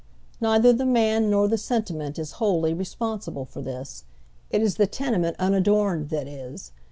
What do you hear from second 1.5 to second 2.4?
sentiment is